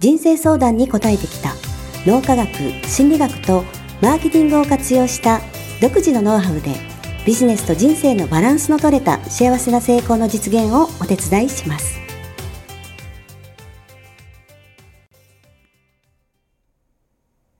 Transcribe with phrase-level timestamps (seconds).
[0.00, 1.52] 人生相談に応えてきた
[2.06, 2.48] 脳科学、
[2.88, 3.64] 心理学と
[4.00, 5.42] マーケティングを活用した
[5.82, 6.74] 独自のノウハウで
[7.26, 12.00] ビジネスと人生のバランスの取れた幸せな成功の実現をお手伝いします。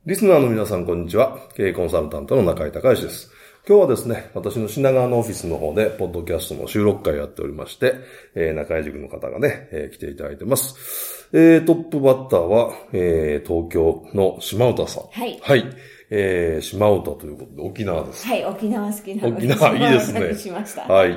[0.07, 1.47] リスナーの皆さん、こんにちは。
[1.55, 3.31] 経営コンサルタントの中井隆義です。
[3.69, 7.97] 今日はですね、私の品川のオフィスの方で、ポッドキャストの収録会やっておりまして、
[8.35, 11.20] えー、中井塾の方がね、えー、来ていただいてます。
[11.33, 15.05] えー、トップバッターは、えー、東京の島唄さん。
[15.11, 15.39] はい。
[15.43, 15.65] はい。
[16.13, 18.27] えー、島唄ということで、沖縄です。
[18.27, 20.35] はい、沖縄好きな沖縄、いいですね。
[20.35, 20.83] しました。
[20.93, 21.17] はい。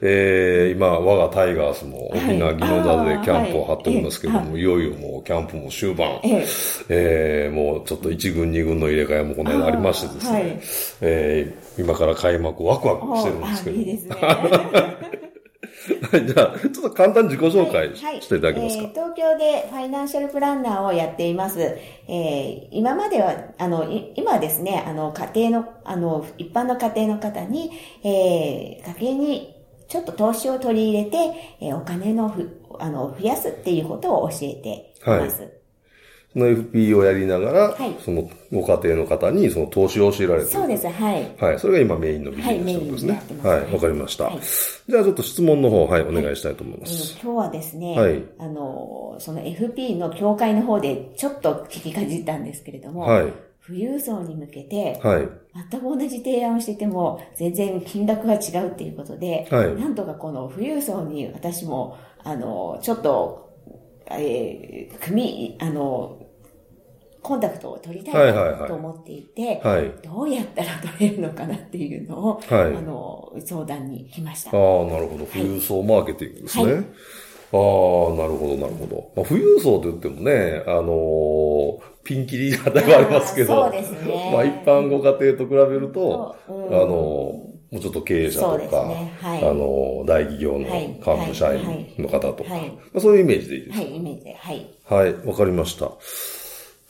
[0.00, 6.08] えー、今、我がタイガースも沖縄宜野座でキャンプを張っておりますけども、はい、いよいよもうキャンプも終盤。
[6.24, 10.40] えー、えー、もうちょっと1軍2軍の入れ替えもこの間ありましてですね。
[10.40, 10.58] はい、
[11.02, 13.76] えー、今から開幕ワクワクしてるんですけど。
[13.76, 14.16] いいですね。
[16.12, 21.58] はい、じゃあ、ちょっと簡単に自己紹介していただけますか、はいはい、えー、東京でファイナンシャルプランナーをやっています。
[21.58, 27.70] えー、今までは、あの、今はですね、あの、家庭の、あの、一般の家庭の方に、
[28.04, 29.56] えー、家計に
[29.88, 31.16] ちょっと投資を取り入れて、
[31.62, 35.42] えー、お金のふ、あの、増やすっていうことを教えています。
[35.42, 35.61] はい
[36.32, 40.50] その FP をやりながら、はい、そのご家庭の方にその投資を教えられてる。
[40.50, 41.36] そうです、はい。
[41.38, 41.58] はい。
[41.58, 43.22] それが今メインのビジネスですね。
[43.42, 44.40] はい、わ、はい、かりました、はい。
[44.40, 47.18] じゃあちょっと質問の方、はい、お願いしたいと思います。
[47.22, 48.22] 今日はですね、はい。
[48.38, 53.32] あの、その FP の協会の方でちょっと聞きかじったんですけれども、はい。
[53.64, 55.28] 富裕層に向けて、はい。
[55.70, 59.74] 全く同じ提案をしていても、全然金額が違うっていうことで、はい。
[59.76, 63.50] なんとかこの富裕層に私も、あの、ちょっと、
[64.10, 66.18] えー、組、あの、
[67.22, 74.50] コンタクトを取りたいなと思っていて、はいはいはい、どうやったら取れるのかなっていうのを、はい、あの、相談に来ました。
[74.50, 75.24] ああ、なるほど。
[75.26, 76.64] 富裕層マーケティングですね。
[76.64, 76.88] はい、ああ、なる
[77.52, 79.12] ほど、なるほど。
[79.14, 84.30] まあ、富裕層と言ってもね、あのー、ピンキリ型がありますけど、そうですね。
[84.32, 92.50] まあ、一般ご家庭と比べると、うん、あのー、もうちょっと経営者とか、ねはい、あの、大企業の幹部社員の方とか、
[93.00, 93.84] そういうイメージでいいですか？
[93.84, 94.66] はい、イメージで、はい。
[94.84, 95.92] はい、わかりました。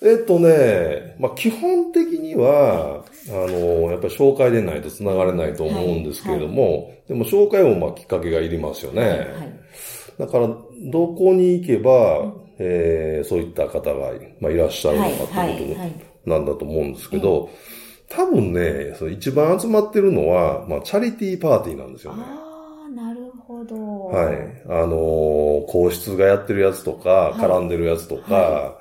[0.05, 9.03] えっとね、まあ、基本的には、あの、やっぱり紹介でないと繋がれないと思うんですけれども、はいはい、でも紹介もまあきっかけがいりますよね。
[9.03, 9.19] はい、
[10.19, 10.49] だから、
[10.91, 15.81] どこに行けば、えー、そういった方が、まあ、いらっしゃるのかっていうこ
[16.25, 17.51] となんだと思うんですけど、
[18.09, 22.25] 多分ね、その一番集まってるのは、まあ、チャリティーパーティーなんですよね。
[23.47, 23.77] ほど。
[24.07, 24.37] はい。
[24.67, 28.79] あのー、皇室がやってるやつとか、絡んでるやつとか、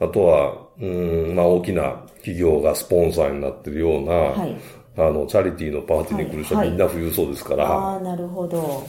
[0.00, 4.56] あとは、うん、まあ大きな企業がスポンサーになってるような、はい、
[4.96, 7.66] あの、チャリティーのパーティーに来る人はみんな富裕層ですから。
[7.70, 8.82] ああ、なるほど。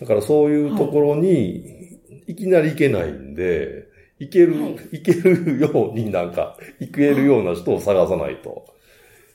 [0.00, 3.86] だからそういうところに、いきなり行けないんで、
[4.18, 8.66] 行ける、はい、行けるようになんか、行けるような人を探さないと。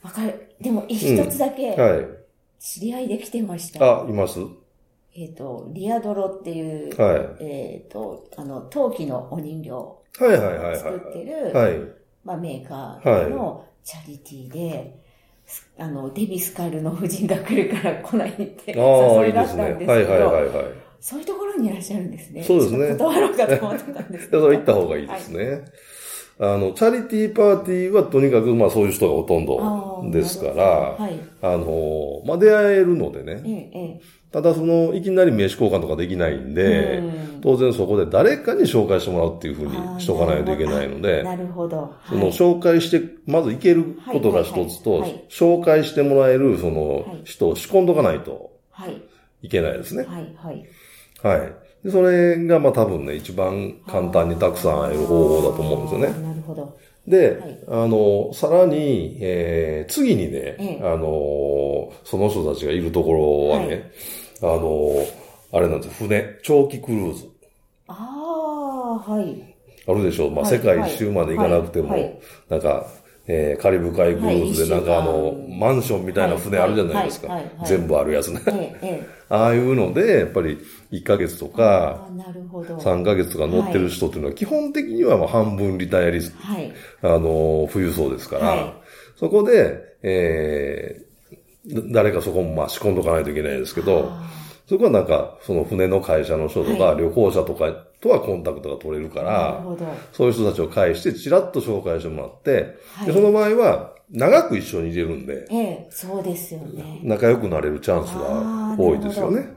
[0.02, 0.50] わかる。
[0.60, 2.06] でも、一つだけ、はい。
[2.60, 4.04] 知り合いで来てました。
[4.04, 4.40] あ、います
[5.16, 7.44] えっ、と、リアドロっていう、はい。
[7.44, 9.72] えっ、と、あの、陶器のお人形。
[9.72, 10.78] はいはいはい。
[10.78, 11.80] 作ってる、はい、
[12.24, 15.02] まあ、メーカーのチャリティーで、
[15.78, 20.66] あの、デビスカルの夫人が来るから来ないって誘いだったんですけど、はいはいはいはい。
[21.02, 22.44] そういうところにいらっしゃるんですね。
[22.44, 22.96] そうですね。
[22.96, 24.48] 断ろうかと思ってたんですけど。
[24.54, 25.46] 行った方がいいですね。
[25.46, 25.62] はい
[26.42, 41.94] あの、チャリティーパーティーはとにかくまあそういう人がほとんどですから、はい、あの、まあ出会えるのでね、ええ、ただその、いきなり名刺交換とかできないんで、うん、当然そこで誰かに紹介してもらうっていうふうにしとかないといけないので、なるほど。
[42.08, 48.52] その紹介して、まずいけることが一つと、紹介してもらえるその人を仕込んどかないと
[49.42, 50.06] いけないですね。
[50.06, 50.66] はい、はい。
[51.22, 51.54] はい。
[51.84, 56.28] でそれがまあ多分ね、一番簡単にたくさん会える方法だと思うんですよね。
[56.28, 56.78] なるほど。
[57.06, 63.92] で、はい、あの、さらに、えー、次にね、ええ、あの、その人たちがいるところはね、はい
[64.42, 65.06] あの、
[65.54, 67.30] あれなんです船、長期クルーズ。
[67.88, 69.56] ああ、はい。
[69.88, 70.32] あるでしょう。
[70.32, 72.88] まあ、世界一周まで行かなくても、なんか、
[73.28, 77.40] えー、カリブ海クルーズでなんかあの、マンションみたいな船あるじゃないですか。
[77.66, 78.42] 全部あるやつね。
[79.30, 80.58] ああいうので、やっぱり
[80.92, 82.08] 1ヶ月とか、
[82.80, 86.74] 3ヶ月とか乗ってる人っていうのは基本的にはまあ半分リタイアリスク、はい、
[87.04, 88.74] あの、富裕層ですから、
[89.18, 91.11] そこで、えー、
[91.92, 94.12] 誰かそこもまあ仕込んどかないといけないですけど、
[94.68, 99.64] そこはなんか、その船の会社の人とか、旅行者とかとはコンタクトが取れるから、
[100.14, 107.00] そういう人たちを介して、ちらっと紹介してもらって、でその場合は、長く一緒にいれるんで、ええ、そうですよね。
[107.04, 109.54] 仲良くなれるチャンスが多いですよね。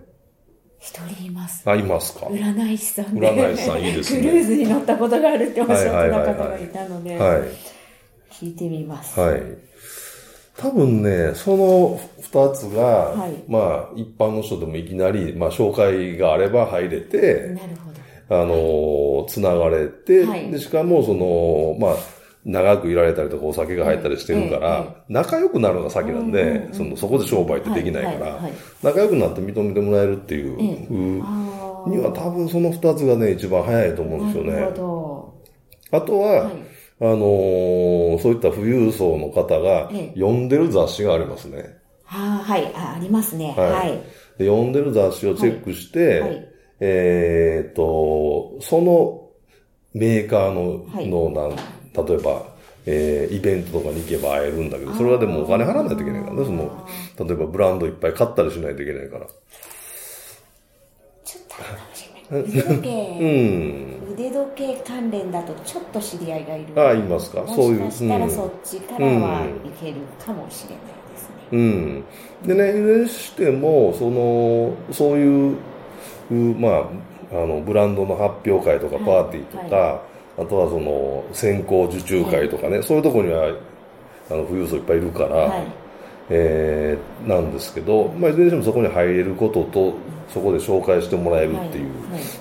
[0.79, 1.69] 一人います。
[1.69, 2.27] あ、いますか？
[2.27, 3.21] 占い師さんで。
[3.21, 4.21] 占い師さんいいですね。
[4.21, 7.43] クルーズに乗ったことがあるっておっしゃってた方がいたので、はい。
[8.31, 9.19] 聞いてみます。
[9.19, 9.43] はい。
[10.57, 17.95] 多分ね、その二つが、はい、まあ、一般の人でもいきなり、まあ、紹介があれば入れて、なるほど。
[18.31, 21.97] あの、つながれて、はい、で、しかも、その、まあ、
[22.45, 28.41] 長くいられたりとかお酒が入ったりしてるから、仲良くなるのが先なんで、その、そこで商売ってできないから、
[28.83, 30.59] 仲良くなって認めてもらえるっていう、
[31.89, 34.63] には多分その二つがね、一番早いと思うんですよね。
[35.91, 36.51] あとは、
[37.05, 41.77] あのー、そういった富裕層の方が読んでる雑誌がありますね。
[42.05, 43.55] はあ、はい、あ、ありますね。
[43.57, 43.71] はい。
[43.73, 43.89] はい、
[44.39, 46.49] で読んでる雑誌をチェックして、はい、
[46.81, 49.29] えっと、その
[49.93, 51.57] メーカーの、のなん、
[52.07, 52.47] 例えば、
[52.87, 56.87] えー、イベントとかに行けば会えるんだけど、それはでもお金払わないといけないからね、その、
[57.19, 59.27] 例えばブランドいっぱい買ったりしないといけないから。
[61.25, 61.55] ちょっと
[62.35, 66.81] うん、腕時計関連だとちょっと知り合いがいる。
[66.81, 67.45] ああ、いますか？
[67.47, 67.81] そういう。
[67.81, 69.49] もしかしたらそっちからはい
[69.81, 71.35] けるかもしれないですね。
[71.53, 72.05] うん。
[72.47, 75.57] でね、いずれにしても、その、そういう、
[76.31, 76.89] まあ、
[77.33, 80.01] あの、ブランドの発表会とかパーティーとか、はいはい
[80.37, 83.55] あとはその先行受注会とかね、はい、そういうところには
[84.29, 85.67] あの富裕層いっぱいいるから、はい、
[86.31, 89.95] えー、なんですけど、まあ、いずれにしてもそこに入れることと
[90.33, 91.91] そこで紹介してもらえるっていう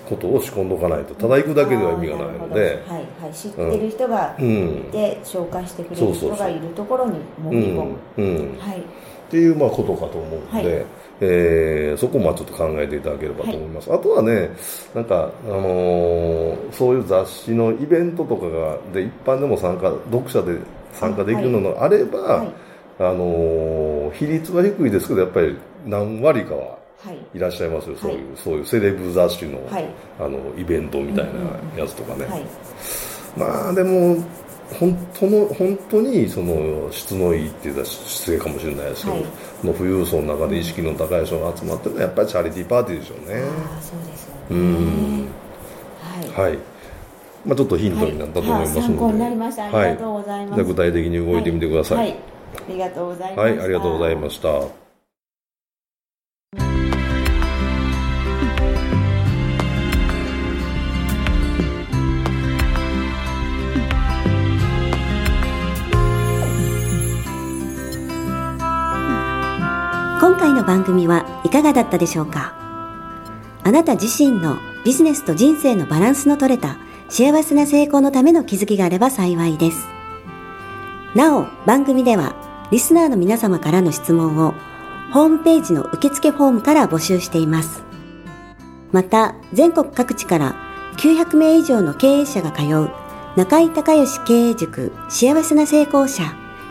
[0.07, 4.91] ことを仕込んどかないとただ行くだけでは意味がないので、はいはい、知ってる人がいて、うん、
[5.23, 8.57] 紹介してくれる人がいるところにもみ込む、うん。
[8.57, 8.83] はい、っ
[9.29, 10.85] ていうまあことかと思うので。
[11.25, 13.89] えー、そこもちょっと考えていただければと思います。
[13.89, 14.49] はい、あとはね、
[14.93, 20.57] なんか、あのー、そういう雑誌のイベントとかが、で、一般でも参加、読者で
[20.91, 22.53] 参加できるのがあれば、はい、
[23.09, 26.77] あのー、比率は低いですけど、やっぱり何割かは
[27.33, 29.59] いらっしゃいますよ、そういう、そういうセレブ雑誌の、
[30.19, 31.31] あの、イベントみたいな
[31.81, 32.27] やつとかね。
[33.37, 34.17] まあ、でも、
[34.79, 39.25] 本当の、本当にその質のいいっていうのは失礼かもしれないですけど、はい、
[39.63, 43.43] の富裕層の中で意識の高い人が集まってるのはやっぱりチャリティーパーティーでしょうね。
[43.77, 44.41] あそうですよね。
[44.49, 45.27] うん。
[46.35, 46.49] はい。
[46.49, 46.57] はい。
[47.45, 48.79] まあちょっとヒントになったと思いますので。
[48.79, 49.63] はい、参考になりました。
[49.65, 50.59] ありがとうございます。
[50.59, 52.15] はい、具体的に動いてみてください。
[52.67, 52.71] はい。
[52.71, 53.41] ありがとうございました。
[53.41, 54.83] はい、ありがとうございました。
[70.21, 72.53] 今回の番組はいかがだったでしょうか？
[73.65, 76.77] あなた自身のビジネスと人生のバランスの取れた
[77.09, 79.85] 幸せな成功のための気づきがあれば幸いです。
[81.13, 82.35] なお、番組では
[82.73, 84.55] リスナーの皆様からの質問を
[85.11, 87.83] ホームページの受付フォームから募集しています。
[88.91, 90.55] また、全国各地から
[90.97, 92.89] 900名以上の経営者が通う
[93.35, 96.23] 中井隆義経営塾幸せな成功者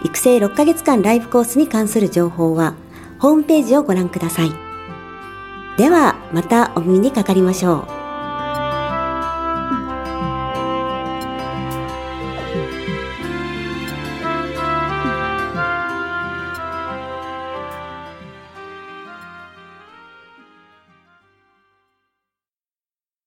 [0.03, 2.75] 育成6ヶ月間ライブコースに関する情報は
[3.21, 4.51] ホームページをご覧ください。
[5.79, 8.02] では、またお耳にかかりましょう。